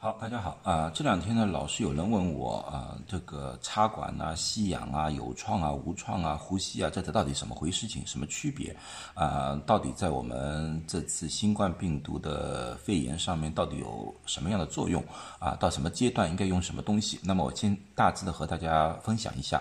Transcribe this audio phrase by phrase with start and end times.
[0.00, 0.88] 好，大家好啊！
[0.94, 8.06] 这两天呢，老是有人问我啊，这个插管啊、吸氧啊、有创啊、无创啊、呼吸啊，这到底什么回事情？
[8.06, 8.76] 什么区别
[9.14, 9.60] 啊？
[9.66, 15.02] 到底在我们这次新冠病毒的肺炎上面，到底有什么样的作用
[15.40, 15.56] 啊？
[15.56, 17.18] 到什么阶段应该用什么东西？
[17.24, 19.60] 那么我先大致的和大家分享一下。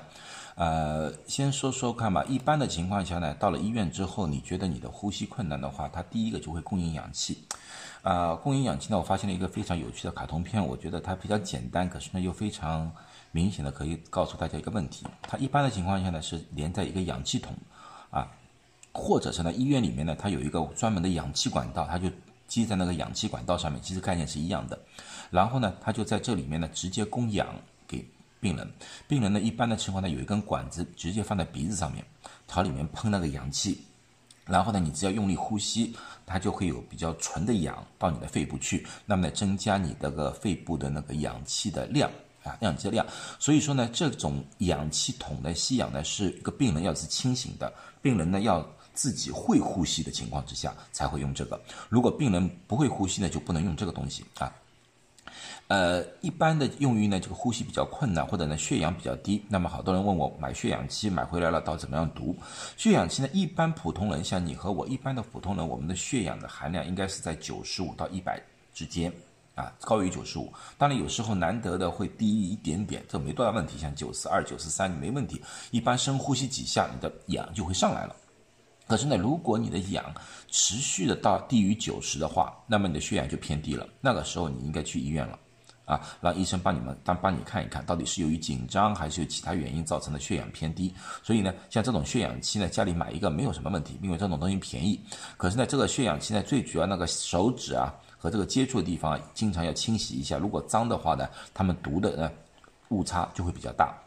[0.57, 2.25] 呃，先说说看吧。
[2.27, 7.43] 一般的情况下呢，到了医院之后，你觉得你的呼吸困难的话，它第一个就会供应氧气。
[8.01, 8.97] 啊，供应氧气呢？
[8.97, 12.91] 我发现了一个非常有趣的卡通片，我觉得它比较简单，可是呢又非常
[13.31, 17.53] 明显的可以告诉大家一个问题：它一般的情况下呢是连在一个氧气筒，
[18.09, 18.27] 啊，
[18.91, 22.09] 或者是呢医院里面呢它有一个专门的氧气管道，它就
[22.47, 24.79] 接在那个氧气管道上面，其实概念是一样的。
[25.29, 27.47] 然后呢，它就在这里面呢直接供氧
[28.39, 28.69] 病人。
[29.07, 32.05] 病人呢一般的情况呢有一根管子直接放在鼻子上面，
[32.47, 33.83] 朝里面喷那个氧气。
[34.45, 35.93] 然后呢，你只要用力呼吸，
[36.25, 42.09] 它就会有比较纯的氧到你的肺部去，那么呢，增加你这个肺部的那个氧气的量
[42.43, 43.05] 啊，氧气的量。
[43.39, 51.61] 所以说呢，这种氧气筒的吸氧呢，是一个病人要是清醒的，病人呢要自己会呼吸的情况之下才会用这个。
[51.89, 54.49] 如果病人不会呼吸呢，就不能用这个东西啊。
[55.67, 59.43] 呃，一般的用于呢，这个呼吸比较困难，或者呢血氧比较低。
[59.49, 62.35] 那么好多人问我买血氧机买回来了，到怎么样读？
[62.77, 68.41] 血氧机呢，一般普通人像你和我一般的普通人，我们的血氧的含量应该是在九十五到一百
[68.73, 69.11] 之间
[69.55, 70.53] 啊，高于九十五。
[70.77, 73.77] 当然有时候难得的会低一点点，这没多大问题。
[73.77, 75.41] 像九十二、九十三没问题，
[75.71, 78.15] 一般深呼吸几下，你的氧就会上来了。
[78.87, 80.05] 可是呢，如果你的氧
[80.49, 83.87] 持续的到低于九十的话，那么你的血氧就偏低了。
[83.99, 85.37] 那个时候你应该去医院了。
[85.85, 90.93] 啊，让医生帮你们当帮你看一看到底是由于紧张还是有其他原因造成的血氧偏低。
[91.23, 94.99] 所以呢，像这种血氧期呢，家里买一个没有什么问题，因为这种东西便宜。
[95.37, 100.37] 可是呢，这个血氧期呢，最主要那个手指啊和这个接触的地方，经常要清洗一下。
[100.37, 102.29] 如果脏的话呢，他们读的呢
[102.89, 103.97] 误差就会比较大。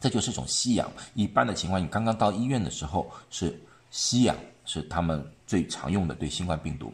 [0.00, 0.90] 这就是一种吸氧。
[1.12, 6.92] 一般的情况，你刚刚到医院的时候是吸氧，是他们最常用的对新冠病毒。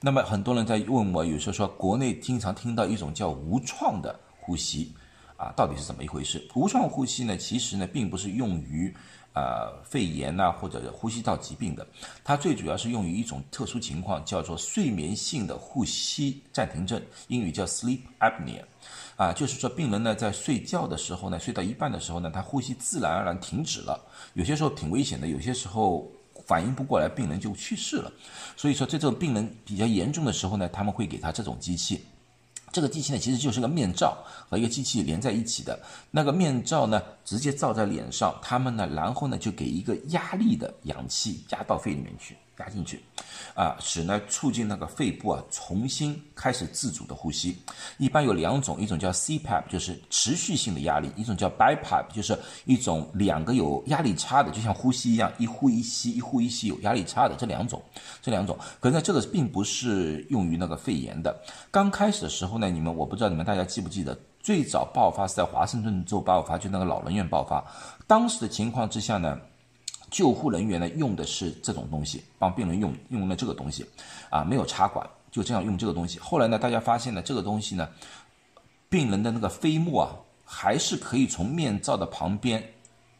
[0.00, 4.92] 那么很多人在问我，有时候说国内经常听到一种叫无创的呼吸，
[5.36, 6.48] 啊，到底是怎么一回事？
[6.54, 8.94] 无创呼吸呢，其实呢并不是用于
[9.34, 11.84] 呃肺炎呐或者呼吸道疾病的，
[12.22, 18.62] 它最主要是用于一种特殊情况，叫做睡眠性的呼吸暂停症，英语叫 sleep apnea，
[19.16, 24.00] 啊，就是说病人呢在睡觉的时候呢，睡到一半的时候呢，他呼吸自然而然停止了，
[24.34, 26.08] 有些时候挺危险的，有些时候。
[26.46, 28.12] 反应不过来，病人就去世了。
[28.56, 32.04] 所以说，在这种病人比较严重的时候呢，他们会给他这种机器。
[32.70, 34.18] 这个机器呢，其实就是个面罩
[34.48, 35.78] 和一个机器连在一起的。
[36.10, 42.36] 那个面罩呢，直接罩在脸上，他们呢，然后呢，就给一个压力的氧气压到肺里面去。
[42.58, 43.00] 压进去，
[43.54, 47.56] 啊，使呢促进那个肺部啊重新开始自主的呼吸。
[47.98, 57.82] 一般有两种，一种叫 CPAP，就是持续性的压力；一种叫 BiPAP，就是一种两个有压力差的，就像呼吸一样，一呼一吸，一呼一吸有压力差的这两种。
[58.20, 61.40] 这两种，可是呢，这个并不是用于那个肺炎的。
[61.70, 67.64] 刚开始的时候呢，你们我不知道你们大家记不记得，最早爆发是在华盛顿州爆发，就那个老人院爆发。
[68.06, 69.38] 当时的情况之下呢。
[70.10, 73.84] 救护人员呢用的是这种东西，帮病人用用了这个东西，
[74.30, 76.18] 啊，没有插管，就这样用这个东西。
[76.18, 77.88] 后来呢，大家发现呢，这个东西呢，
[78.88, 82.62] 病人的那个飞沫啊，还是可以从面罩的旁边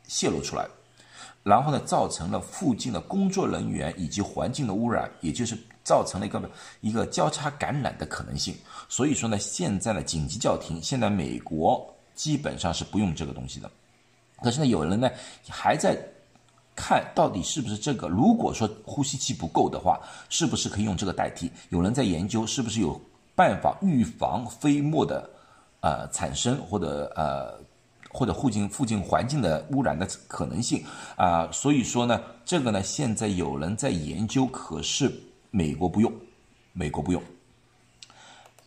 [0.06, 0.66] 泄露出来，
[1.42, 6.50] 然后呢，造成了附近的工作人员以及环境的污染，也就是造成了一个
[6.80, 8.54] 一个交叉感染的可能性。
[8.88, 13.70] 所以说呢，现在呢紧急叫停，现在美国基本上是不用这个东西的。
[14.42, 15.10] 可是呢，有人呢
[15.48, 15.98] 还在。
[16.80, 18.06] 看到底是不是这个？
[18.06, 21.50] 如果说呼吸器不够的话，是不是可以用这个代替？
[21.70, 22.98] 有人在研究是不是有
[23.34, 25.28] 办法预防飞沫的
[25.80, 27.58] 呃产生，或者呃
[28.10, 30.84] 或者附近附近环境的污染的可能性
[31.16, 31.50] 啊？
[31.50, 35.12] 所以说呢，这个呢现在有人在研究，可是
[35.50, 36.12] 美国不用，
[36.72, 37.20] 美国不用。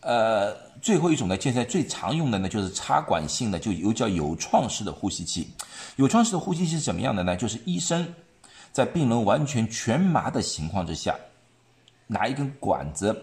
[0.02, 5.48] 呃，最后一种呢，现在最常用的呢，就是插管性的，就有叫有创式的呼吸器。
[5.96, 7.36] 有创式的呼吸器是怎么样的呢？
[7.36, 8.12] 就是医生
[8.72, 11.14] 在病人完全全麻的情况之下，
[12.08, 13.16] 拿一根管子，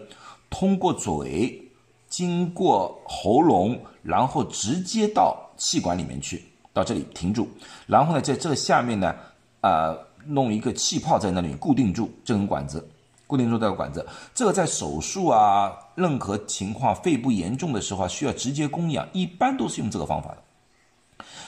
[0.48, 1.62] 通过嘴，
[2.08, 6.42] 经过喉咙，然后直接到气管里面去，
[6.72, 7.46] 到这里停住，
[7.86, 9.14] 然后呢，在这个下面呢，
[9.60, 9.94] 呃，
[10.24, 12.88] 弄一个气泡在那里固定住这根管子。
[13.30, 14.04] 固定住这个管子，
[14.34, 20.38] 这个在手术啊，任何情况肺部严重的时候，需要直接供氧，一般都是用这个方法的。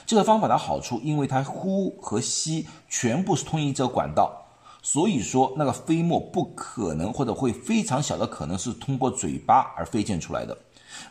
[0.05, 4.31] 这个方法的好处，因为它呼和吸全部是通一这个管道，
[4.81, 10.57] 所以说那个飞沫不可能或者会非常小的可能是通过嘴巴而飞溅出来的。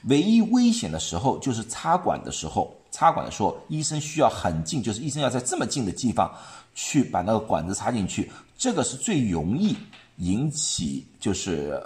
[0.08, 6.32] 唯一危险的时候就是插管的时候，插管的时候，医生需要很近，就是医生要在这么近的地方
[6.74, 9.76] 去把那个管子插进去，这个是最容易
[10.16, 11.82] 引起就是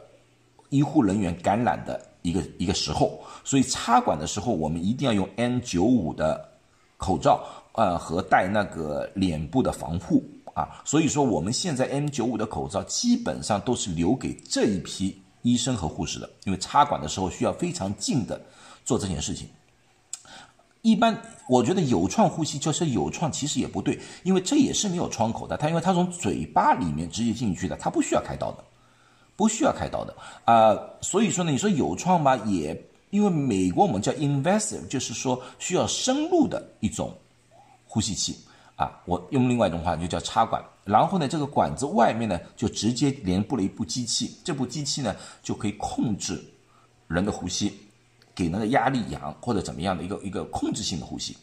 [0.69, 3.20] 医护人员感染的一个一个时候。
[3.44, 6.49] 所以插管的时候，我们一定要用 N95 的
[6.96, 10.25] 口罩，呃，和戴那个脸部的防护
[10.55, 10.82] 啊。
[10.84, 15.23] 所以说，我们现在 N95 的口罩基本上都是留给这一批。
[15.43, 18.40] 医生和护士的，因为插管的时候需要非常近的
[18.84, 19.46] 做这件事情。
[20.87, 25.56] 一般我觉得有创呼吸就是有创，其实也不对，因为这也是没有窗口的。
[25.56, 28.62] 它因为它从嘴巴里面直接进去的，它不需要开刀的，
[29.35, 30.79] 不需要开刀的啊。
[31.00, 32.81] 所以说呢，你说有创吧，也
[33.11, 37.12] 因为美国我们叫 invasive，就是说需要深入的一种
[37.85, 38.38] 呼吸器
[38.77, 39.00] 啊。
[39.06, 40.65] 我用另外一种话就叫插管。
[40.85, 46.41] 然后呢，这个管子外面呢，就直接连布了一部机器，这部机器呢，就可以控制
[47.09, 47.73] 人的呼吸，
[48.37, 51.35] 给那个压力氧或者怎么样的一个一个控制性的呼吸，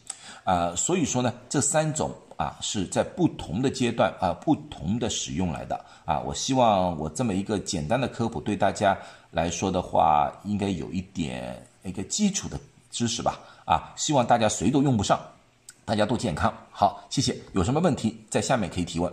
[0.44, 8.96] 啊，所以说呢，这三种啊是在不同的阶段啊不同的使用来的啊，我希望我这么一个简单的科普对大家
[9.32, 12.58] 来说的话，应该有一点一个基础的
[12.92, 15.18] 知识吧，啊，希望大家谁都用不上，
[15.84, 16.54] 大家都健康。
[16.70, 17.36] 好，谢谢。
[17.54, 19.12] 有什么问题在下面可以提问。